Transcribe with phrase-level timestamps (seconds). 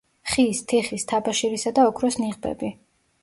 [0.29, 2.73] ხის, თიხის, თაბაშირისა და ოქროს ნიღბები.